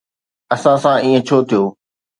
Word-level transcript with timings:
اسان 0.53 0.77
سان 0.83 0.95
ائين 1.03 1.21
ڇو 1.27 1.37
ٿيو؟ 1.49 1.61